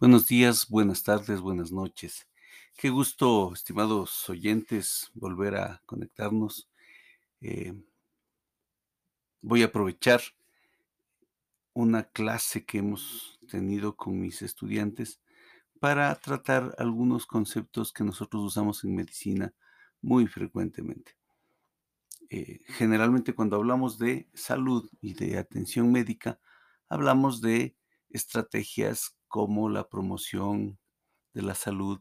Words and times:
Buenos 0.00 0.28
días, 0.28 0.66
buenas 0.70 1.02
tardes, 1.02 1.42
buenas 1.42 1.72
noches. 1.72 2.26
Qué 2.74 2.88
gusto, 2.88 3.52
estimados 3.52 4.30
oyentes, 4.30 5.10
volver 5.12 5.56
a 5.56 5.82
conectarnos. 5.84 6.70
Eh, 7.42 7.74
voy 9.42 9.60
a 9.62 9.66
aprovechar 9.66 10.22
una 11.74 12.04
clase 12.04 12.64
que 12.64 12.78
hemos 12.78 13.38
tenido 13.50 13.94
con 13.94 14.18
mis 14.18 14.40
estudiantes 14.40 15.20
para 15.80 16.14
tratar 16.14 16.74
algunos 16.78 17.26
conceptos 17.26 17.92
que 17.92 18.02
nosotros 18.02 18.42
usamos 18.42 18.82
en 18.84 18.96
medicina 18.96 19.52
muy 20.00 20.26
frecuentemente. 20.26 21.12
Eh, 22.30 22.60
generalmente 22.68 23.34
cuando 23.34 23.56
hablamos 23.56 23.98
de 23.98 24.30
salud 24.32 24.88
y 25.02 25.12
de 25.12 25.36
atención 25.36 25.92
médica, 25.92 26.40
hablamos 26.88 27.42
de 27.42 27.76
estrategias 28.08 29.19
como 29.30 29.70
la 29.70 29.88
promoción 29.88 30.78
de 31.32 31.42
la 31.42 31.54
salud, 31.54 32.00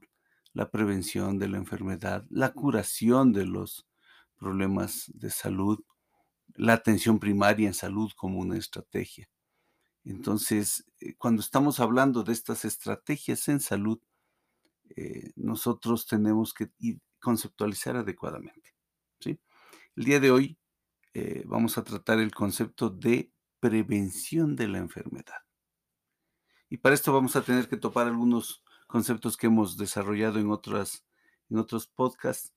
la 0.52 0.72
prevención 0.72 1.38
de 1.38 1.48
la 1.48 1.58
enfermedad, 1.58 2.26
la 2.32 2.54
curación 2.54 3.34
de 3.34 3.46
los 3.46 3.88
problemas 4.36 5.12
de 5.14 5.30
salud, 5.30 5.80
la 6.56 6.74
atención 6.74 7.20
primaria 7.20 7.68
en 7.68 7.76
salud 7.76 8.12
como 8.18 8.40
una 8.40 8.58
estrategia. 8.58 9.30
Entonces, 10.04 10.86
eh, 11.00 11.14
cuando 11.18 11.42
estamos 11.42 11.80
hablando 11.80 12.24
de 12.24 12.34
estas 12.34 12.66
estrategias 12.66 13.48
en 13.48 13.60
salud, 13.60 14.00
eh, 14.96 15.32
nosotros 15.36 16.08
tenemos 16.08 16.52
que 16.52 16.72
conceptualizar 17.22 17.96
adecuadamente. 17.96 18.74
¿sí? 19.20 19.40
El 19.96 20.04
día 20.04 20.20
de 20.20 20.32
hoy 20.32 20.58
eh, 21.14 21.44
vamos 21.46 21.78
a 21.78 21.84
tratar 21.84 22.18
el 22.18 22.34
concepto 22.34 22.90
de 22.90 23.32
prevención 23.60 24.56
de 24.56 24.68
la 24.68 24.80
enfermedad. 24.80 25.44
Y 26.70 26.78
para 26.78 26.94
esto 26.94 27.12
vamos 27.12 27.36
a 27.36 27.42
tener 27.42 27.68
que 27.68 27.78
topar 27.78 28.08
algunos 28.08 28.64
conceptos 28.88 29.38
que 29.38 29.48
hemos 29.48 29.76
desarrollado 29.76 30.40
en, 30.40 30.52
otras, 30.52 31.04
en 31.50 31.58
otros 31.58 31.88
podcasts, 31.88 32.54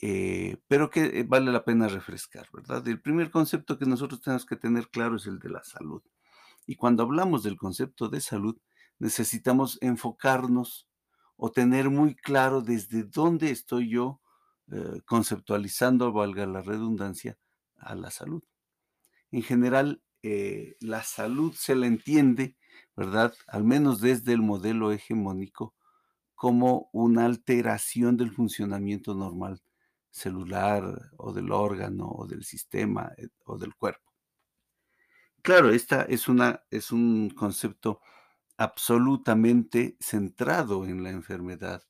eh, 0.00 0.56
pero 0.68 0.90
que 0.90 1.20
eh, 1.20 1.24
vale 1.26 1.52
la 1.52 1.64
pena 1.64 1.86
refrescar, 1.86 2.48
¿verdad? 2.52 2.86
El 2.88 3.00
primer 3.00 3.30
concepto 3.30 3.78
que 3.78 3.84
nosotros 3.84 4.22
tenemos 4.22 4.46
que 4.46 4.56
tener 4.56 4.88
claro 4.88 5.16
es 5.16 5.26
el 5.26 5.38
de 5.38 5.50
la 5.50 5.62
salud. 5.62 6.02
Y 6.66 6.76
cuando 6.76 7.02
hablamos 7.02 7.42
del 7.42 7.56
concepto 7.56 8.08
de 8.08 8.20
salud, 8.20 8.58
necesitamos 8.98 9.78
enfocarnos 9.82 10.88
o 11.36 11.50
tener 11.50 11.90
muy 11.90 12.14
claro 12.14 12.62
desde 12.62 13.04
dónde 13.04 13.50
estoy 13.50 13.90
yo 13.90 14.20
eh, 14.70 15.00
conceptualizando, 15.04 16.12
valga 16.12 16.46
la 16.46 16.62
redundancia, 16.62 17.38
a 17.76 17.94
la 17.94 18.10
salud. 18.10 18.42
En 19.30 19.42
general, 19.42 20.02
la 20.78 21.02
salud 21.02 21.52
se 21.54 21.74
la 21.74 21.86
entiende 21.86 22.56
¿verdad? 22.96 23.34
Al 23.48 23.64
menos 23.64 24.00
desde 24.00 24.32
el 24.32 24.42
modelo 24.42 24.92
hegemónico, 24.92 25.74
como 26.34 26.90
una 26.92 27.26
alteración 27.26 28.16
del 28.16 28.32
funcionamiento 28.32 29.14
normal 29.14 29.62
celular 30.10 30.84
o 31.16 31.32
del 31.32 31.52
órgano 31.52 32.08
o 32.10 32.26
del 32.26 32.44
sistema 32.44 33.12
eh, 33.16 33.28
o 33.44 33.58
del 33.58 33.74
cuerpo. 33.74 34.12
Claro, 35.42 35.70
esta 35.70 36.02
es, 36.02 36.28
una, 36.28 36.62
es 36.70 36.92
un 36.92 37.30
concepto 37.30 38.00
absolutamente 38.56 39.96
centrado 40.00 40.84
en 40.84 41.02
la 41.02 41.10
enfermedad, 41.10 41.82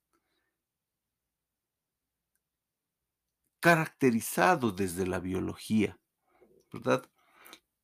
caracterizado 3.61 4.73
desde 4.73 5.07
la 5.07 5.21
biología, 5.21 5.99
¿verdad? 6.73 7.05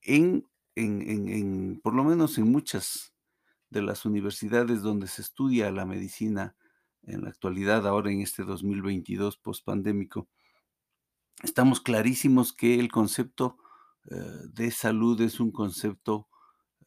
En 0.03 0.49
en, 0.79 1.81
por 1.83 1.95
lo 1.95 2.05
menos 2.05 2.39
en 2.39 2.51
muchas 2.51 3.15
de 3.71 3.83
las 3.83 4.05
universidades 4.05 4.83
donde 4.83 5.09
se 5.09 5.23
estudia 5.23 5.71
la 5.71 5.85
medicina 5.85 6.57
en 7.03 7.23
la 7.23 7.31
actualidad, 7.31 7.87
ahora 7.87 8.11
en 8.11 8.21
este 8.21 8.45
2022 8.45 9.37
pospandémico, 9.39 10.29
estamos 11.43 11.81
clarísimos 11.81 12.53
que 12.53 12.79
el 12.79 12.91
concepto 12.91 13.59
eh, 14.11 14.17
de 14.53 14.71
salud 14.71 15.21
es 15.21 15.41
un 15.41 15.51
concepto 15.51 16.29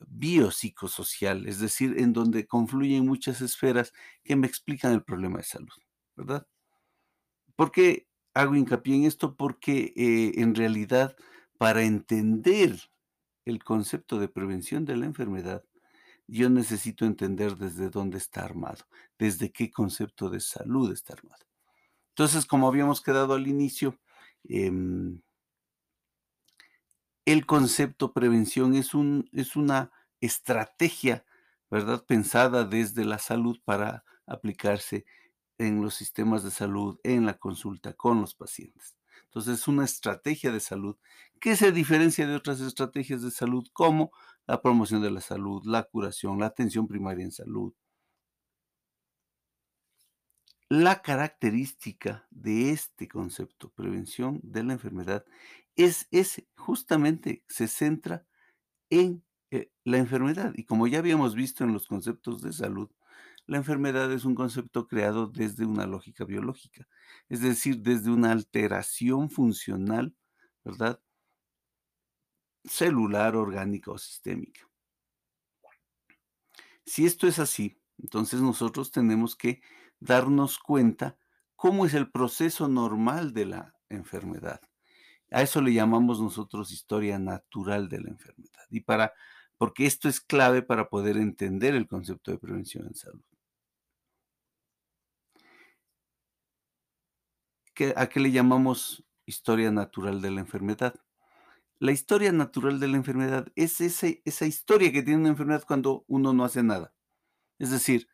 biopsicosocial, 0.08 1.48
es 1.48 1.60
decir, 1.60 1.96
en 2.00 2.14
donde 2.14 2.48
confluyen 2.48 3.06
muchas 3.06 3.42
esferas 3.42 3.94
que 4.24 4.36
me 4.36 4.48
explican 4.48 4.94
el 4.94 5.04
problema 5.04 5.38
de 5.38 5.44
salud, 5.44 5.74
¿verdad? 6.16 6.48
¿Por 7.56 7.72
qué 7.72 8.08
hago 8.34 8.56
hincapié 8.56 8.96
en 8.96 9.04
esto? 9.06 9.36
Porque 9.36 9.94
eh, 9.96 10.42
en 10.42 10.56
realidad 10.56 11.16
para 11.58 11.84
entender 11.84 12.80
el 13.46 13.64
concepto 13.64 14.20
de 14.20 14.28
prevención 14.28 14.86
de 14.86 14.98
la 14.98 15.06
enfermedad, 15.06 15.64
yo 16.28 16.50
necesito 16.50 17.06
entender 17.06 17.58
desde 17.58 17.90
dónde 17.90 18.18
está 18.18 18.44
armado, 18.44 18.86
desde 19.20 19.52
qué 19.52 19.72
concepto 19.72 20.30
de 20.30 20.40
salud 20.40 20.92
está 20.92 21.14
armado. 21.14 21.44
Entonces, 22.10 22.46
como 22.46 22.68
habíamos 22.68 23.02
quedado 23.02 23.34
al 23.34 23.48
inicio, 23.48 24.00
em, 24.44 25.22
el 27.26 27.46
concepto 27.46 28.14
prevención 28.14 28.76
es, 28.76 28.94
un, 28.94 29.30
es 29.34 29.56
una 29.56 29.92
estrategia, 30.22 31.26
¿verdad? 31.70 32.06
Pensada 32.06 32.64
desde 32.66 33.06
la 33.06 33.18
salud 33.18 33.60
para 33.64 34.04
aplicarse 34.26 35.06
en 35.58 35.82
los 35.82 35.96
sistemas 35.96 36.44
de 36.44 36.52
salud, 36.52 37.00
en 37.04 37.26
la 37.26 37.38
consulta 37.38 37.94
con 37.94 38.22
los 38.22 38.36
pacientes. 38.36 38.96
Entonces, 39.32 39.62
es 39.62 39.68
una 39.70 39.86
estrategia 39.86 40.52
de 40.52 40.60
salud 40.60 40.98
que 41.40 41.56
se 41.56 41.72
diferencia 41.72 42.28
de 42.28 42.36
otras 42.36 42.60
estrategias 42.60 43.22
de 43.22 43.32
salud 43.32 43.66
como 43.72 44.12
la 44.46 44.62
promoción 44.62 45.02
de 45.02 45.10
la 45.10 45.22
salud, 45.22 45.64
la 45.66 45.84
curación, 45.84 46.38
la 46.38 46.48
atención 46.48 46.86
primaria 46.86 47.24
en 47.24 47.32
salud. 47.32 47.74
La 50.68 51.02
característica 51.02 52.28
de 52.30 52.72
este 52.72 53.08
concepto, 53.08 53.70
prevención 53.70 54.42
de 54.44 54.64
la 54.64 54.74
enfermedad, 54.74 55.26
es, 55.78 56.10
es 56.12 56.44
justamente, 56.58 57.46
se 57.48 57.70
centra 57.70 58.26
en 58.90 59.24
eh, 59.52 59.72
la 59.86 59.98
enfermedad. 59.98 60.52
Y 60.56 60.66
como 60.66 60.88
ya 60.88 61.00
habíamos 61.00 61.36
visto 61.36 61.64
en 61.64 61.72
los 61.72 61.88
conceptos 61.88 62.42
de 62.42 62.52
salud, 62.52 62.90
la 63.48 63.58
enfermedad 63.58 64.12
es 64.12 64.26
un 64.26 64.36
concepto 64.36 64.88
creado 64.88 65.28
desde 65.28 65.66
una 65.66 65.88
lógica 65.88 66.26
biológica, 66.26 66.88
es 67.30 67.42
decir, 67.42 67.82
desde 67.82 68.12
una 68.12 68.32
alteración 68.32 69.30
funcional, 69.30 70.16
¿verdad? 70.64 71.02
Celular, 72.64 73.36
orgánica 73.36 73.92
o 73.92 73.98
sistémica. 73.98 74.68
Si 76.86 77.06
esto 77.06 77.28
es 77.28 77.40
así, 77.40 77.80
entonces 77.98 78.42
nosotros 78.42 78.92
tenemos 78.92 79.36
que 79.36 79.62
darnos 80.00 80.60
cuenta 80.60 81.18
cómo 81.56 81.86
es 81.86 81.94
el 81.94 82.12
proceso 82.12 82.68
normal 82.68 83.34
de 83.34 83.46
la 83.46 83.76
enfermedad. 83.90 84.62
A 85.32 85.42
eso 85.42 85.62
le 85.62 85.74
llamamos 85.74 86.20
nosotros 86.20 86.72
historia 86.72 87.18
natural 87.20 87.88
de 87.88 88.02
la 88.02 88.10
enfermedad. 88.10 88.66
Y 88.70 88.82
para, 88.82 89.14
porque 89.58 89.86
esto 89.86 90.10
es 90.10 90.20
clave 90.20 90.62
para 90.62 90.90
poder 90.90 91.18
entender 91.18 91.76
el 91.76 91.88
concepto 91.88 92.32
de 92.32 92.40
prevención 92.40 92.88
en 92.88 92.96
salud. 92.96 93.24
¿A 97.96 98.10
qué 98.10 98.20
le 98.20 98.32
llamamos 98.32 99.04
historia 99.26 99.72
natural 99.72 100.22
de 100.22 100.32
la 100.32 100.42
enfermedad? 100.42 100.96
La 101.80 101.92
historia 101.92 102.32
natural 102.32 102.80
de 102.80 102.88
la 102.88 102.98
enfermedad 102.98 103.48
es 103.56 103.82
esa 103.82 104.46
historia 104.46 104.92
que 104.92 105.02
tiene 105.02 105.22
una 105.22 105.30
enfermedad 105.30 105.64
cuando 105.66 106.06
uno 106.08 106.32
no 106.32 106.44
hace 106.44 106.62
nada. 106.62 106.94
Es 107.58 107.72
decir, 107.72 108.08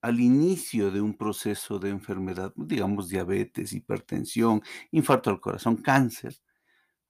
al 0.00 0.20
inicio 0.20 0.90
de 0.90 1.00
un 1.00 1.16
proceso 1.16 1.78
de 1.78 1.90
enfermedad, 1.90 2.52
digamos 2.56 3.08
diabetes, 3.08 3.72
hipertensión, 3.72 4.62
infarto 4.90 5.30
al 5.30 5.40
corazón, 5.40 5.76
cáncer, 5.76 6.40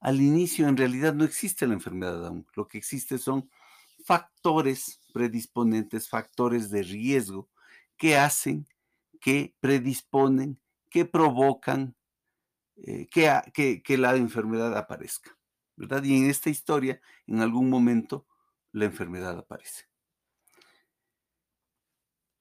al 0.01 0.21
inicio 0.21 0.67
en 0.67 0.77
realidad 0.77 1.13
no 1.13 1.23
existe 1.23 1.67
la 1.67 1.73
enfermedad 1.73 2.25
aún. 2.27 2.45
Lo 2.55 2.67
que 2.67 2.77
existe 2.77 3.17
son 3.17 3.49
factores 4.03 4.99
predisponentes, 5.13 6.09
factores 6.09 6.69
de 6.69 6.83
riesgo 6.83 7.49
que 7.97 8.17
hacen, 8.17 8.67
que 9.19 9.55
predisponen 9.59 10.59
que 10.95 11.03
provocan 11.03 11.93
eh, 12.77 13.07
que, 13.07 13.83
que, 13.83 13.97
la 13.97 14.15
enfermedad 14.15 14.77
aparezca, 14.77 15.37
¿verdad? 15.75 16.01
Y 16.05 16.15
en 16.15 16.29
esta 16.29 16.49
historia, 16.49 17.01
en 17.27 17.41
algún 17.41 17.69
momento, 17.69 18.25
la 18.71 18.85
enfermedad 18.85 19.37
aparece. 19.37 19.89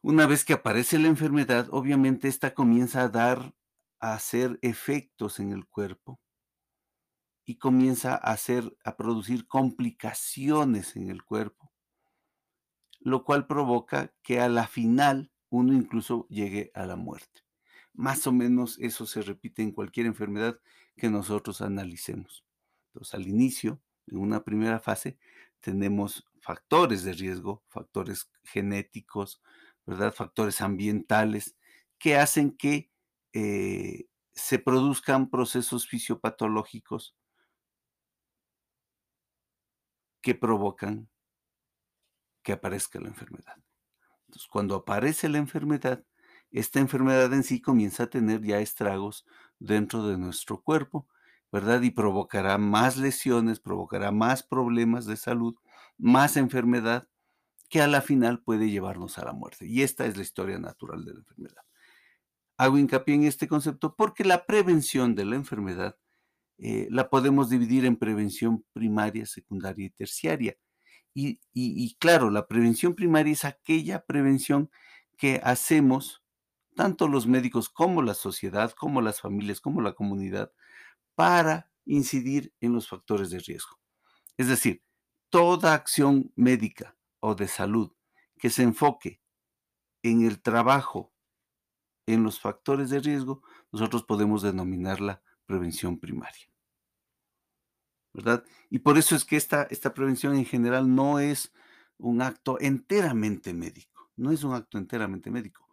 Una 0.02 0.28
vez 0.28 0.44
que 0.44 0.52
aparece 0.52 1.00
la 1.00 1.08
enfermedad, 1.08 1.66
obviamente 1.72 2.28
esta 2.28 2.54
comienza 2.54 3.02
a 3.02 3.08
dar, 3.08 3.56
a 3.98 4.14
hacer 4.14 4.60
efectos 4.62 5.40
en 5.40 5.50
el 5.50 5.66
cuerpo 5.66 6.20
y 7.44 7.56
comienza 7.58 8.14
a 8.14 8.30
hacer, 8.34 8.76
a 8.84 8.96
producir 8.96 9.48
complicaciones 9.48 10.94
en 10.94 11.10
el 11.10 11.24
cuerpo, 11.24 11.72
lo 13.00 13.24
cual 13.24 13.48
provoca 13.48 14.14
que 14.22 14.38
a 14.38 14.48
la 14.48 14.68
final 14.68 15.32
uno 15.50 15.72
incluso 15.72 16.28
llegue 16.28 16.70
a 16.72 16.86
la 16.86 16.94
muerte. 16.94 17.43
Más 17.94 18.26
o 18.26 18.32
menos 18.32 18.78
eso 18.80 19.06
se 19.06 19.22
repite 19.22 19.62
en 19.62 19.72
cualquier 19.72 20.06
enfermedad 20.06 20.58
que 20.96 21.08
nosotros 21.08 21.60
analicemos. 21.60 22.44
Entonces, 22.88 23.14
al 23.14 23.26
inicio, 23.26 23.80
en 24.06 24.18
una 24.18 24.44
primera 24.44 24.80
fase, 24.80 25.18
tenemos 25.60 26.26
factores 26.40 27.04
de 27.04 27.14
riesgo, 27.14 27.64
factores 27.68 28.30
genéticos, 28.42 29.40
¿verdad? 29.86 30.12
Factores 30.12 30.60
ambientales 30.60 31.56
que 31.98 32.16
hacen 32.16 32.56
que 32.56 32.90
eh, 33.32 34.06
se 34.32 34.58
produzcan 34.58 35.30
procesos 35.30 35.86
fisiopatológicos 35.88 37.16
que 40.20 40.34
provocan 40.34 41.08
que 42.42 42.52
aparezca 42.52 43.00
la 43.00 43.08
enfermedad. 43.08 43.56
Entonces, 44.26 44.48
cuando 44.48 44.74
aparece 44.74 45.28
la 45.28 45.38
enfermedad, 45.38 46.04
esta 46.54 46.78
enfermedad 46.78 47.32
en 47.32 47.42
sí 47.42 47.60
comienza 47.60 48.04
a 48.04 48.10
tener 48.10 48.40
ya 48.42 48.60
estragos 48.60 49.26
dentro 49.58 50.06
de 50.06 50.16
nuestro 50.16 50.62
cuerpo, 50.62 51.08
¿verdad? 51.50 51.82
Y 51.82 51.90
provocará 51.90 52.58
más 52.58 52.96
lesiones, 52.96 53.58
provocará 53.58 54.12
más 54.12 54.44
problemas 54.44 55.04
de 55.04 55.16
salud, 55.16 55.56
más 55.98 56.36
enfermedad, 56.36 57.08
que 57.68 57.82
a 57.82 57.88
la 57.88 58.02
final 58.02 58.40
puede 58.40 58.70
llevarnos 58.70 59.18
a 59.18 59.24
la 59.24 59.32
muerte. 59.32 59.66
Y 59.66 59.82
esta 59.82 60.06
es 60.06 60.16
la 60.16 60.22
historia 60.22 60.58
natural 60.58 61.04
de 61.04 61.14
la 61.14 61.18
enfermedad. 61.18 61.62
Hago 62.56 62.78
hincapié 62.78 63.16
en 63.16 63.24
este 63.24 63.48
concepto 63.48 63.96
porque 63.96 64.24
la 64.24 64.46
prevención 64.46 65.16
de 65.16 65.24
la 65.24 65.34
enfermedad 65.34 65.96
eh, 66.58 66.86
la 66.90 67.10
podemos 67.10 67.50
dividir 67.50 67.84
en 67.84 67.96
prevención 67.96 68.64
primaria, 68.72 69.26
secundaria 69.26 69.86
y 69.86 69.90
terciaria. 69.90 70.56
Y, 71.16 71.96
claro, 72.00 72.30
la 72.30 72.46
prevención 72.48 72.94
primaria 72.94 73.32
es 73.32 73.44
aquella 73.44 74.04
prevención 74.04 74.70
que 75.16 75.40
hacemos 75.44 76.23
tanto 76.74 77.08
los 77.08 77.26
médicos 77.26 77.68
como 77.68 78.02
la 78.02 78.14
sociedad, 78.14 78.72
como 78.72 79.00
las 79.00 79.20
familias, 79.20 79.60
como 79.60 79.80
la 79.80 79.94
comunidad, 79.94 80.52
para 81.14 81.70
incidir 81.84 82.52
en 82.60 82.72
los 82.72 82.88
factores 82.88 83.30
de 83.30 83.38
riesgo. 83.38 83.78
Es 84.36 84.48
decir, 84.48 84.82
toda 85.30 85.74
acción 85.74 86.32
médica 86.36 86.96
o 87.20 87.34
de 87.34 87.48
salud 87.48 87.92
que 88.38 88.50
se 88.50 88.62
enfoque 88.62 89.20
en 90.02 90.26
el 90.26 90.42
trabajo 90.42 91.12
en 92.06 92.22
los 92.22 92.38
factores 92.38 92.90
de 92.90 93.00
riesgo, 93.00 93.42
nosotros 93.72 94.04
podemos 94.04 94.42
denominarla 94.42 95.22
prevención 95.46 95.98
primaria. 95.98 96.46
¿Verdad? 98.12 98.44
Y 98.70 98.80
por 98.80 98.98
eso 98.98 99.16
es 99.16 99.24
que 99.24 99.36
esta, 99.36 99.64
esta 99.64 99.94
prevención 99.94 100.36
en 100.36 100.44
general 100.44 100.94
no 100.94 101.18
es 101.18 101.52
un 101.96 102.22
acto 102.22 102.58
enteramente 102.60 103.54
médico, 103.54 104.10
no 104.16 104.30
es 104.30 104.44
un 104.44 104.54
acto 104.54 104.78
enteramente 104.78 105.30
médico. 105.30 105.63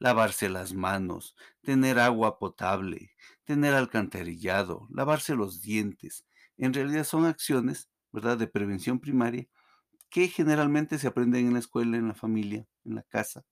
Lavarse 0.00 0.48
las 0.48 0.74
manos, 0.74 1.36
tener 1.62 2.00
agua 2.00 2.40
potable, 2.40 3.12
tener 3.44 3.74
alcantarillado, 3.74 4.88
lavarse 4.90 5.36
los 5.36 5.62
dientes, 5.62 6.26
en 6.56 6.74
realidad 6.74 7.04
son 7.04 7.26
acciones, 7.26 7.88
¿verdad?, 8.10 8.38
de 8.38 8.48
prevención 8.48 8.98
primaria 8.98 9.46
que 10.10 10.28
generalmente 10.28 10.98
se 10.98 11.06
aprenden 11.06 11.46
en 11.46 11.52
la 11.54 11.60
escuela, 11.60 11.96
en 11.96 12.08
la 12.08 12.14
familia, 12.14 12.66
en 12.84 12.96
la 12.96 13.04
casa, 13.04 13.44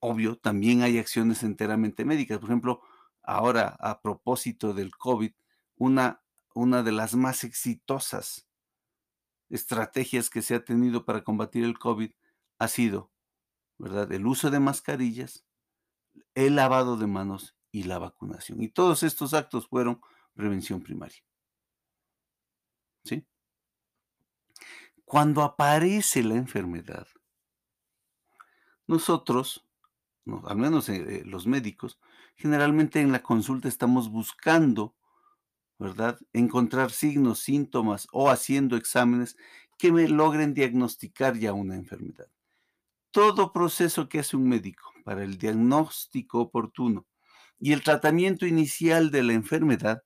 obvio, 0.00 0.36
también 0.36 0.82
hay 0.82 0.98
acciones 0.98 1.42
enteramente 1.42 2.04
médicas. 2.04 2.38
Por 2.38 2.48
ejemplo, 2.48 2.82
ahora 3.22 3.76
a 3.80 4.00
propósito 4.00 4.74
del 4.74 4.96
COVID, 4.96 5.32
una, 5.76 6.22
una 6.54 6.82
de 6.82 6.92
las 6.92 7.14
más 7.14 7.44
exitosas 7.44 8.46
estrategias 9.48 10.30
que 10.30 10.42
se 10.42 10.54
ha 10.54 10.64
tenido 10.64 11.04
para 11.04 11.24
combatir 11.24 11.64
el 11.64 11.78
COVID 11.78 12.12
ha 12.58 12.68
sido, 12.68 13.10
¿verdad? 13.78 14.10
El 14.12 14.26
uso 14.26 14.50
de 14.50 14.60
mascarillas, 14.60 15.44
el 16.34 16.56
lavado 16.56 16.96
de 16.96 17.06
manos 17.06 17.56
y 17.70 17.84
la 17.84 17.98
vacunación. 17.98 18.62
Y 18.62 18.68
todos 18.68 19.02
estos 19.02 19.34
actos 19.34 19.68
fueron 19.68 20.00
prevención 20.34 20.82
primaria. 20.82 21.22
¿Sí? 23.04 23.26
Cuando 25.04 25.42
aparece 25.42 26.22
la 26.22 26.34
enfermedad, 26.34 27.06
nosotros 28.86 29.68
al 30.46 30.56
menos 30.56 30.88
eh, 30.88 31.22
los 31.24 31.46
médicos, 31.46 31.98
generalmente 32.36 33.00
en 33.00 33.12
la 33.12 33.22
consulta 33.22 33.68
estamos 33.68 34.10
buscando, 34.10 34.94
¿verdad? 35.78 36.18
Encontrar 36.32 36.90
signos, 36.90 37.40
síntomas 37.40 38.08
o 38.12 38.30
haciendo 38.30 38.76
exámenes 38.76 39.36
que 39.78 39.92
me 39.92 40.08
logren 40.08 40.54
diagnosticar 40.54 41.36
ya 41.38 41.52
una 41.52 41.76
enfermedad. 41.76 42.28
Todo 43.10 43.52
proceso 43.52 44.08
que 44.08 44.20
hace 44.20 44.36
un 44.36 44.48
médico 44.48 44.92
para 45.04 45.24
el 45.24 45.38
diagnóstico 45.38 46.40
oportuno 46.40 47.06
y 47.58 47.72
el 47.72 47.82
tratamiento 47.82 48.46
inicial 48.46 49.10
de 49.10 49.22
la 49.22 49.32
enfermedad, 49.32 50.04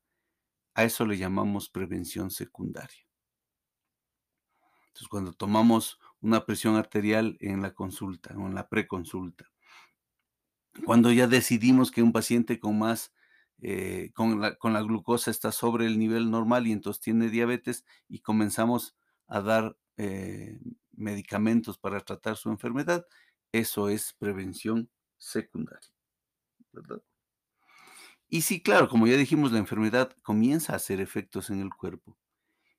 a 0.74 0.84
eso 0.84 1.04
le 1.04 1.18
llamamos 1.18 1.68
prevención 1.68 2.30
secundaria. 2.30 3.06
Entonces, 4.88 5.08
cuando 5.08 5.32
tomamos 5.32 5.98
una 6.20 6.44
presión 6.44 6.76
arterial 6.76 7.36
en 7.40 7.62
la 7.62 7.74
consulta 7.74 8.34
o 8.36 8.46
en 8.46 8.54
la 8.54 8.68
preconsulta, 8.68 9.50
cuando 10.84 11.12
ya 11.12 11.26
decidimos 11.26 11.90
que 11.90 12.02
un 12.02 12.12
paciente 12.12 12.58
con 12.58 12.78
más, 12.78 13.12
eh, 13.60 14.10
con, 14.14 14.40
la, 14.40 14.82
glucosa 14.82 15.30
está 15.30 15.52
sobre 15.52 15.86
el 15.86 15.98
nivel 15.98 16.30
normal 16.30 16.66
y 16.66 16.72
entonces 16.72 17.02
tiene 17.02 17.28
diabetes 17.28 17.84
y 18.08 18.20
comenzamos 18.20 18.96
a 19.28 19.40
dar 19.40 19.76
eh, 19.96 20.58
medicamentos 21.02 21.78
para 21.78 22.00
tratar 22.00 22.36
su 22.36 22.50
enfermedad, 22.50 23.06
eso 23.52 23.88
es 23.88 24.14
prevención 24.18 24.90
secundaria. 25.18 25.90
¿verdad? 26.72 27.02
Y 28.28 28.42
sí, 28.42 28.62
claro, 28.62 28.88
como 28.88 29.06
ya 29.06 29.16
dijimos, 29.16 29.52
la 29.52 29.58
enfermedad 29.58 30.16
comienza 30.22 30.72
a 30.72 30.76
hacer 30.76 31.00
efectos 31.00 31.50
en 31.50 31.60
el 31.60 31.70
cuerpo. 31.70 32.16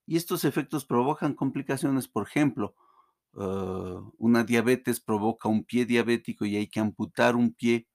Y 0.07 0.17
estos 0.17 0.45
efectos 0.45 0.85
provocan 0.85 1.35
complicaciones, 1.35 2.07
por 2.07 2.27
ejemplo, 2.27 2.75
Ah, 3.35 3.99
una 4.19 4.43
diabetes 4.43 4.99
provoca 4.99 5.49
un 5.49 5.63
pie 5.63 5.85
diabético 5.85 6.45
y 6.45 6.55
hay 6.55 6.67
que 6.67 6.79
amputar 6.79 7.35
un 7.35 7.53
pie, 7.53 7.87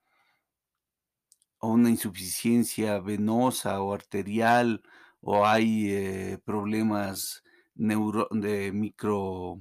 o 1.60 1.68
una 1.72 1.90
insuficiencia 1.90 2.98
venosa 3.00 3.80
o 3.82 3.92
arterial, 3.94 4.82
o 5.20 5.46
hay 5.46 5.90
eh, 5.90 6.38
problemas 6.44 7.42
neuro 7.74 8.28
de 8.30 8.72
micro 8.72 9.60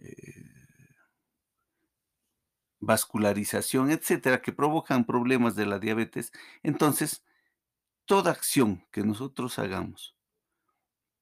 eh, 0.00 0.48
vascularización, 2.80 3.90
etcétera, 3.90 4.40
que 4.40 4.52
provocan 4.52 5.04
problemas 5.04 5.54
de 5.54 5.66
la 5.66 5.78
diabetes. 5.78 6.32
Entonces, 6.62 7.24
toda 8.04 8.30
acción 8.30 8.86
que 8.90 9.02
nosotros 9.02 9.58
hagamos 9.58 10.16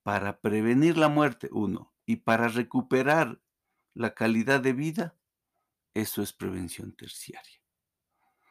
para 0.03 0.41
prevenir 0.41 0.97
la 0.97 1.09
muerte, 1.09 1.49
uno, 1.51 1.93
y 2.05 2.17
para 2.17 2.49
recuperar 2.49 3.41
la 3.95 4.15
calidad 4.15 4.61
de 4.61 4.73
vida, 4.73 5.17
eso 5.95 6.23
es 6.23 6.33
prevención 6.33 6.93
terciaria. 6.93 7.61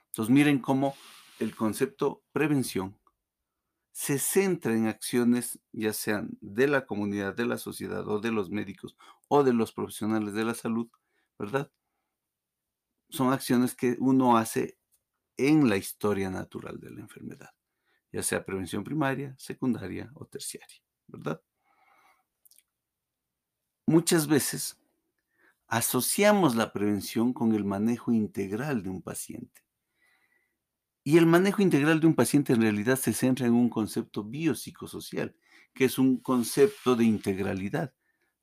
Entonces 0.08 0.34
miren 0.34 0.60
cómo 0.60 0.96
el 1.40 1.56
concepto 1.56 2.24
prevención 2.32 3.00
se 3.96 4.20
centra 4.20 4.74
en 4.74 4.88
acciones 4.88 5.58
ya 5.72 5.94
sean 5.94 6.38
de 6.42 6.68
la 6.68 6.86
comunidad, 6.86 7.34
de 7.34 7.46
la 7.46 7.58
sociedad 7.58 8.06
o 8.10 8.20
de 8.20 8.30
los 8.30 8.50
médicos 8.50 8.98
o 9.30 9.42
de 9.42 9.54
los 9.54 9.72
profesionales 9.72 10.34
de 10.34 10.44
la 10.44 10.54
salud, 10.54 10.90
¿verdad? 11.40 11.72
Son 13.10 13.32
acciones 13.32 13.74
que 13.74 13.96
uno 14.00 14.36
hace 14.36 14.78
en 15.38 15.70
la 15.70 15.78
historia 15.78 16.30
natural 16.30 16.78
de 16.78 16.90
la 16.92 17.00
enfermedad, 17.00 17.52
ya 18.12 18.22
sea 18.22 18.44
prevención 18.44 18.84
primaria, 18.84 19.34
secundaria 19.38 20.12
o 20.16 20.26
terciaria, 20.26 20.84
¿verdad? 21.08 21.42
Muchas 23.86 24.28
veces 24.28 24.78
asociamos 25.68 26.58
la 26.58 26.74
prevención 26.74 27.32
con 27.32 27.56
el 27.56 27.64
manejo 27.64 28.12
integral 28.12 28.84
de 28.84 28.90
un 28.90 29.02
paciente. 29.02 29.65
Y 31.08 31.20
el 31.20 31.28
manejo 31.28 31.62
integral 31.62 32.00
de 32.00 32.08
un 32.08 32.16
paciente 32.16 32.54
en 32.54 32.62
realidad 32.64 32.98
se 32.98 33.14
centra 33.14 33.46
en 33.46 33.54
un 33.54 33.70
concepto 33.70 34.24
biopsicosocial, 34.24 35.36
que 35.76 35.86
es 35.86 36.00
un 36.00 36.18
concepto 36.18 36.96
de 36.96 37.04
integralidad, 37.04 37.94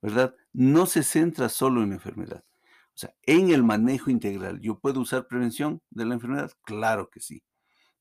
¿verdad? 0.01 0.37
No 0.53 0.87
se 0.87 1.03
centra 1.03 1.49
solo 1.49 1.83
en 1.83 1.89
la 1.89 1.97
enfermedad. 1.97 2.45
O 2.95 2.99
sea, 2.99 3.13
en 3.25 3.51
el 3.51 3.65
manejo 3.65 4.11
integral, 4.11 4.61
¿yo 4.61 4.79
puedo 4.79 5.01
usar 5.01 5.27
prevención 5.27 5.83
de 5.91 6.05
la 6.05 6.15
enfermedad? 6.15 6.53
Claro 6.63 7.11
que 7.11 7.19
sí. 7.19 7.43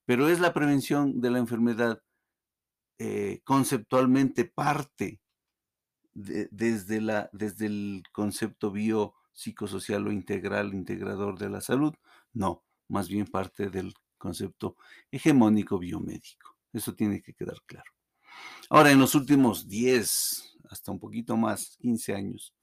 Pero 0.05 0.29
es 0.29 0.39
la 0.39 0.53
prevención 0.53 1.21
de 1.21 1.31
la 1.31 1.39
enfermedad 1.39 2.03
eh, 2.99 3.41
conceptualmente 3.43 4.45
parte 4.45 5.21
desde, 6.13 7.01
la, 7.01 7.31
desde 7.33 7.65
el 7.65 8.03
concepto 8.11 8.69
biopsicosocial 8.69 10.05
o 10.05 10.11
integral, 10.11 10.75
integrador 10.75 11.39
de 11.39 11.49
la 11.49 11.61
salud. 11.61 11.95
No, 12.31 12.63
más 12.87 13.09
bien 13.09 13.25
parte 13.25 13.71
del 13.71 13.95
concepto 14.21 14.77
hegemónico 15.11 15.79
biomédico. 15.79 16.55
Eso 16.71 16.93
tiene 16.93 17.21
que 17.21 17.33
quedar 17.33 17.61
claro. 17.65 17.91
Ahora, 18.69 18.91
en 18.91 18.99
los 18.99 19.15
últimos 19.15 19.67
10, 19.67 20.57
hasta 20.69 20.91
un 20.91 20.99
poquito 20.99 21.35
más, 21.35 21.77
15 21.81 22.15
años, 22.15 22.53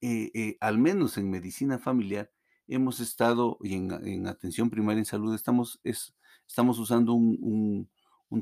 eh, 0.00 0.30
eh, 0.34 0.56
al 0.60 0.78
menos 0.78 1.16
en 1.16 1.30
medicina 1.30 1.78
familiar, 1.78 2.30
hemos 2.66 3.00
estado, 3.00 3.58
y 3.62 3.74
en, 3.74 4.26
atención 4.26 4.68
primaria 4.68 4.98
en 4.98 5.06
salud, 5.06 5.34
estamos, 5.34 5.80
es, 5.84 6.14
estamos 6.46 6.78
usando 6.78 7.14
un 7.14 7.88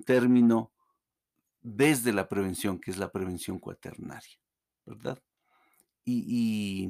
término 0.05 0.73
desde 1.67 2.13
la 2.13 2.29
prevención, 2.29 2.79
que 2.79 2.93
es 2.93 2.97
la 2.97 3.11
prevención 3.11 3.59
cuaternaria, 3.59 4.39
¿verdad? 4.85 5.21
¿Y, 6.05 6.89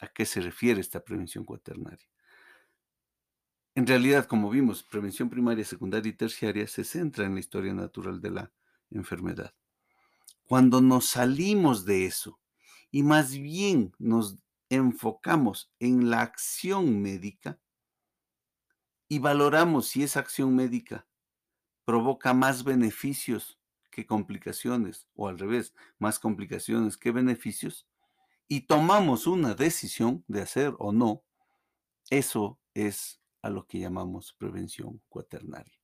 a 0.00 0.06
qué 0.06 0.24
se 0.24 0.40
refiere 0.40 0.80
esta 0.80 1.00
prevención 1.00 1.44
cuaternaria? 1.44 2.06
En 3.74 3.86
realidad, 3.86 4.26
como 4.26 4.50
vimos, 4.50 4.82
prevención 4.82 5.30
primaria, 5.30 5.64
secundaria 5.64 6.10
y 6.10 6.16
terciaria 6.16 6.66
se 6.66 6.84
centra 6.84 7.24
en 7.24 7.34
la 7.34 7.40
historia 7.40 7.72
natural 7.72 8.20
de 8.20 8.30
la 8.30 8.52
enfermedad. 8.90 9.54
Cuando 10.44 10.82
nos 10.82 11.06
salimos 11.06 11.86
de 11.86 12.04
eso 12.04 12.38
y 12.90 13.02
más 13.02 13.32
bien 13.34 13.94
nos 13.98 14.36
enfocamos 14.68 15.72
en 15.80 16.10
la 16.10 16.20
acción 16.20 17.00
médica 17.00 17.58
y 19.08 19.18
valoramos 19.18 19.88
si 19.88 20.02
esa 20.02 20.20
acción 20.20 20.54
médica 20.54 21.06
provoca 21.86 22.34
más 22.34 22.64
beneficios 22.64 23.58
que 23.90 24.06
complicaciones, 24.06 25.08
o 25.14 25.28
al 25.28 25.38
revés, 25.38 25.74
más 25.98 26.18
complicaciones 26.18 26.96
que 26.96 27.10
beneficios, 27.10 27.86
y 28.48 28.62
tomamos 28.62 29.26
una 29.26 29.54
decisión 29.54 30.24
de 30.28 30.42
hacer 30.42 30.74
o 30.78 30.92
no, 30.92 31.24
eso 32.10 32.58
es 32.74 33.21
a 33.42 33.50
lo 33.50 33.66
que 33.66 33.80
llamamos 33.80 34.32
prevención 34.32 35.00
cuaternaria. 35.08 35.78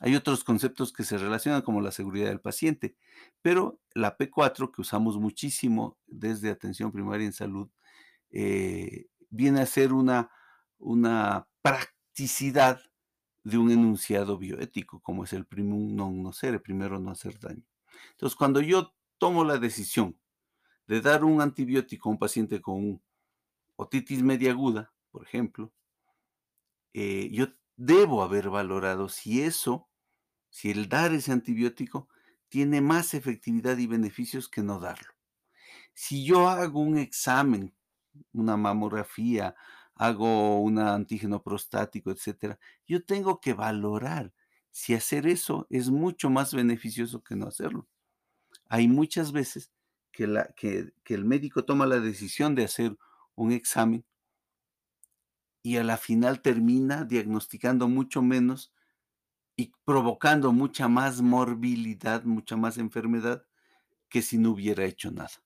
Hay 0.00 0.14
otros 0.14 0.44
conceptos 0.44 0.92
que 0.92 1.02
se 1.02 1.18
relacionan 1.18 1.62
como 1.62 1.80
la 1.80 1.90
seguridad 1.90 2.28
del 2.28 2.40
paciente, 2.40 2.96
pero 3.42 3.80
la 3.94 4.16
P4 4.16 4.72
que 4.72 4.80
usamos 4.80 5.16
muchísimo 5.16 5.96
desde 6.06 6.50
atención 6.50 6.92
primaria 6.92 7.26
en 7.26 7.32
salud 7.32 7.68
eh, 8.30 9.06
viene 9.30 9.60
a 9.60 9.66
ser 9.66 9.92
una, 9.92 10.30
una 10.78 11.48
practicidad 11.62 12.80
de 13.42 13.58
un 13.58 13.70
enunciado 13.70 14.38
bioético, 14.38 15.00
como 15.00 15.24
es 15.24 15.32
el 15.32 15.46
primum 15.46 15.94
non 15.96 16.22
nocere, 16.22 16.60
primero 16.60 17.00
no 17.00 17.10
hacer 17.10 17.38
daño. 17.40 17.64
Entonces, 18.12 18.36
cuando 18.36 18.60
yo 18.60 18.94
tomo 19.18 19.44
la 19.44 19.58
decisión 19.58 20.16
de 20.86 21.00
dar 21.00 21.24
un 21.24 21.40
antibiótico 21.40 22.08
a 22.08 22.12
un 22.12 22.18
paciente 22.18 22.60
con 22.60 23.00
otitis 23.76 24.22
media 24.22 24.52
aguda, 24.52 24.92
por 25.10 25.24
ejemplo, 25.24 25.72
eh, 26.94 27.28
yo 27.32 27.48
debo 27.76 28.22
haber 28.22 28.50
valorado 28.50 29.08
si 29.08 29.42
eso, 29.42 29.88
si 30.50 30.70
el 30.70 30.88
dar 30.88 31.12
ese 31.12 31.32
antibiótico 31.32 32.08
tiene 32.48 32.80
más 32.80 33.14
efectividad 33.14 33.78
y 33.78 33.86
beneficios 33.86 34.48
que 34.48 34.62
no 34.62 34.80
darlo. 34.80 35.12
Si 35.94 36.24
yo 36.24 36.48
hago 36.48 36.80
un 36.80 36.98
examen, 36.98 37.74
una 38.32 38.56
mamografía, 38.56 39.54
hago 39.94 40.60
un 40.60 40.78
antígeno 40.78 41.42
prostático, 41.42 42.10
etcétera, 42.10 42.58
yo 42.86 43.04
tengo 43.04 43.40
que 43.40 43.52
valorar 43.52 44.32
si 44.70 44.94
hacer 44.94 45.26
eso 45.26 45.66
es 45.70 45.90
mucho 45.90 46.30
más 46.30 46.54
beneficioso 46.54 47.22
que 47.22 47.34
no 47.34 47.48
hacerlo. 47.48 47.88
Hay 48.68 48.86
muchas 48.86 49.32
veces 49.32 49.72
que, 50.12 50.24
el 51.06 51.24
médico 51.24 51.64
toma 51.64 51.86
la 51.86 52.00
decisión 52.00 52.54
de 52.54 52.64
hacer 52.64 52.96
un 53.34 53.52
examen 53.52 54.04
y 55.62 55.76
a 55.76 55.84
la 55.84 55.96
final 55.96 56.40
termina 56.42 57.04
diagnosticando 57.04 57.88
mucho 57.88 58.22
menos 58.22 58.72
y 59.56 59.72
provocando 59.84 60.52
mucha 60.52 60.88
más 60.88 61.20
morbilidad, 61.20 62.24
mucha 62.24 62.56
más 62.56 62.78
enfermedad 62.78 63.44
que 64.08 64.22
si 64.22 64.38
no 64.38 64.52
hubiera 64.52 64.84
hecho 64.84 65.10
nada. 65.10 65.42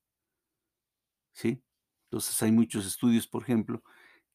¿Sí? 1.33 1.63
Entonces 2.05 2.43
hay 2.43 2.53
muchos 2.53 2.87
estudios, 2.87 3.27
por 3.27 3.43
ejemplo, 3.43 3.83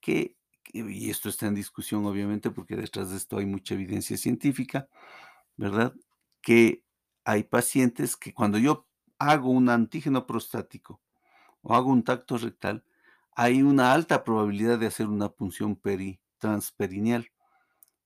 que, 0.02 0.36
y 0.74 1.10
esto 1.10 1.30
está 1.30 1.48
en 1.48 1.56
discusión 1.56 2.06
obviamente 2.06 2.50
porque 2.52 2.76
detrás 2.76 3.12
de 3.12 3.18
esto 3.18 3.38
hay 3.38 3.46
mucha 3.46 3.76
evidencia 3.76 4.18
científica, 4.18 4.90
¿verdad? 5.58 5.94
Que 6.42 6.84
hay 7.24 7.44
pacientes 7.44 8.18
que 8.18 8.34
cuando 8.34 8.58
yo 8.58 8.88
hago 9.20 9.50
un 9.52 9.70
antígeno 9.70 10.26
prostático 10.26 11.02
o 11.62 11.76
hago 11.76 11.92
un 11.92 12.04
tacto 12.04 12.38
rectal, 12.38 12.84
hay 13.40 13.62
una 13.62 13.94
alta 13.94 14.24
probabilidad 14.24 14.80
de 14.80 14.88
hacer 14.88 15.06
una 15.06 15.30
punción 15.30 15.76
peritransperinial 15.76 17.30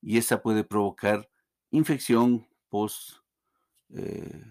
y 0.02 0.18
esa 0.18 0.42
puede 0.42 0.66
provocar 0.66 1.30
infección 1.70 2.46
post, 2.68 3.20
eh, 3.96 4.44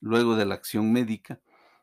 luego 0.00 0.36
de 0.36 0.46
la 0.46 0.54
acción 0.54 0.92
médica 0.92 1.40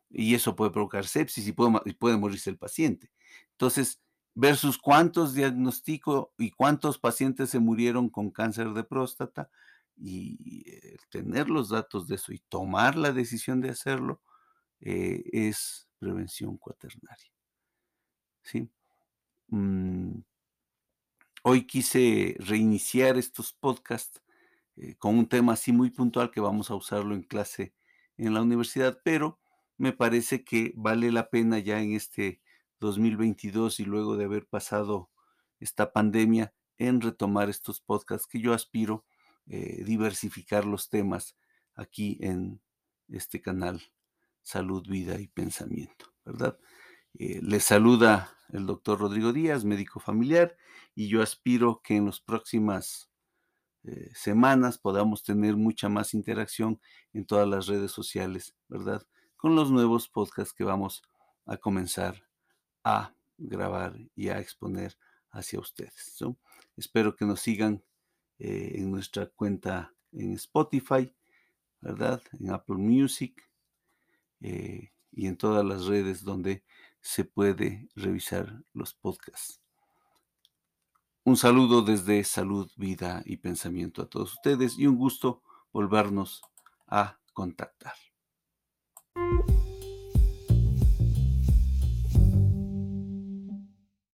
y 0.10 0.34
eso 0.34 0.56
puede 0.56 0.72
provocar 0.72 1.06
sepsis 1.06 1.46
y 1.46 1.51
puede, 1.51 1.82
y 1.84 1.92
puede 1.92 2.16
morirse 2.16 2.50
el 2.50 2.58
paciente. 2.58 3.12
Entonces, 3.51 4.01
versus 4.34 4.78
cuántos 4.78 5.34
diagnostico 5.34 6.34
y 6.38 6.51
cuántos 6.51 6.98
pacientes 6.98 7.50
se 7.50 7.60
murieron 7.60 8.10
con 8.10 8.32
cáncer 8.32 8.70
de 8.72 8.86
próstata, 8.86 9.50
y 9.98 10.63
eh, 10.68 10.98
tener 11.10 11.50
los 11.50 11.68
datos 11.68 12.08
de 12.08 12.16
eso 12.16 12.32
y 12.32 12.40
tomar 12.48 12.96
la 12.96 13.12
decisión 13.12 13.60
de 13.60 13.72
hacerlo 13.72 14.22
eh, 14.80 15.24
es 15.34 15.90
prevención 16.01 16.58
cuaternaria. 16.58 17.31
¿sí? 18.41 18.67
Mm, 19.50 20.22
hoy 21.43 21.67
quise 21.67 22.36
reiniciar 22.39 23.17
estos 23.17 23.53
podcasts 23.53 24.20
eh, 24.77 24.96
con 24.96 25.15
un 25.15 25.27
tema 25.27 25.53
así 25.53 25.72
muy 25.72 25.91
puntual 25.91 26.31
que 26.31 26.41
vamos 26.41 26.72
a 26.72 26.75
usarlo 26.75 27.13
en 27.13 27.22
clase 27.22 27.75
en 28.17 28.34
la 28.34 28.41
universidad, 28.41 29.00
pero 29.03 29.39
me 29.77 29.93
parece 29.93 30.43
que 30.43 30.74
vale 30.75 31.12
la 31.12 31.29
pena 31.29 31.60
ya 31.60 31.79
en 31.79 31.93
este 31.93 32.41
2022 32.79 33.79
y 33.79 33.86
luego 33.86 34.17
de 34.17 34.25
haber 34.25 34.48
pasado 34.48 35.12
esta 35.60 35.93
pandemia 35.93 36.51
en 36.79 37.00
retomar 37.00 37.48
estos 37.50 37.79
podcasts 37.79 38.25
que 38.25 38.39
yo 38.39 38.53
aspiro 38.55 39.05
eh, 39.46 39.84
diversificar 39.86 40.65
los 40.65 40.89
temas 40.89 41.38
aquí 41.75 42.17
en 42.22 42.60
este 43.08 43.39
canal 43.39 43.84
Salud, 44.43 44.88
Vida 44.88 45.19
y 45.19 45.27
Pensamiento, 45.27 46.13
¿verdad? 46.25 46.57
Eh, 47.13 47.39
les 47.43 47.63
saluda 47.63 48.36
el 48.50 48.65
doctor 48.65 49.00
Rodrigo 49.00 49.33
Díaz, 49.33 49.63
médico 49.65 50.00
familiar, 50.00 50.57
y 50.95 51.07
yo 51.07 51.21
aspiro 51.21 51.81
que 51.83 51.95
en 51.95 52.05
las 52.05 52.19
próximas 52.19 53.10
eh, 53.83 54.12
semanas 54.13 54.77
podamos 54.77 55.24
tener 55.24 55.55
mucha 55.55 55.89
más 55.89 56.13
interacción 56.13 56.79
en 57.13 57.25
todas 57.25 57.48
las 57.48 57.67
redes 57.67 57.91
sociales, 57.91 58.55
¿verdad? 58.67 59.05
Con 59.38 59.55
los 59.55 59.71
nuevos 59.71 60.07
podcasts 60.07 60.53
que 60.53 60.63
vamos 60.63 61.01
a 61.45 61.57
comenzar 61.57 62.24
a 62.83 63.13
grabar 63.38 63.98
y 64.15 64.29
a 64.29 64.39
exponer 64.39 64.98
hacia 65.31 65.60
ustedes. 65.60 66.24
Espero 66.77 67.15
que 67.15 67.25
nos 67.25 67.39
sigan 67.41 67.83
eh, 68.38 68.74
en 68.75 68.91
nuestra 68.91 69.27
cuenta 69.27 69.93
en 70.12 70.33
Spotify, 70.33 71.12
¿verdad? 71.79 72.21
En 72.39 72.51
Apple 72.51 72.77
Music 72.77 73.50
eh, 74.41 74.91
y 75.12 75.27
en 75.27 75.38
todas 75.38 75.65
las 75.65 75.86
redes 75.86 76.24
donde 76.24 76.63
se 77.00 77.25
puede 77.25 77.89
revisar 77.95 78.63
los 78.74 78.93
podcasts. 78.93 79.62
Un 81.24 81.38
saludo 81.38 81.81
desde 81.81 82.24
Salud, 82.24 82.71
Vida 82.77 83.21
y 83.25 83.38
Pensamiento 83.38 84.01
a 84.01 84.10
todos 84.10 84.33
ustedes 84.33 84.77
y 84.77 84.88
un 84.88 84.98
gusto 84.98 85.43
volvernos 85.71 86.41
a 86.88 87.19
contactar. 87.33 87.93